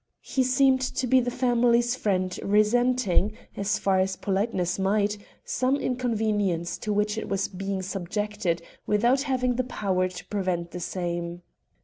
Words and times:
He 0.23 0.41
seemed 0.43 0.81
to 0.95 1.05
be 1.05 1.19
the 1.19 1.29
family's 1.29 1.95
friend 1.95 2.35
resenting, 2.41 3.37
as 3.55 3.77
far 3.77 3.99
as 3.99 4.15
politeness 4.15 4.79
might, 4.79 5.19
some 5.45 5.75
inconvenience 5.75 6.79
to 6.79 6.91
which 6.91 7.19
it 7.19 7.29
was 7.29 7.47
being 7.47 7.83
subjected 7.83 8.63
without 8.87 9.21
having 9.21 9.57
the 9.57 9.63
power 9.63 10.07
to 10.07 10.25
prevent 10.27 10.71
the 10.71 10.79
same. 10.79 11.43